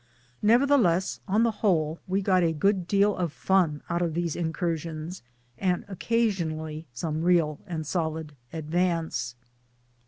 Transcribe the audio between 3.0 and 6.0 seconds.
of fun out of these incursions, and